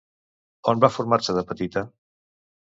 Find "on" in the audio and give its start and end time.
0.73-0.81